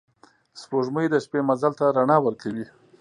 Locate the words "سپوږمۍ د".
0.61-1.15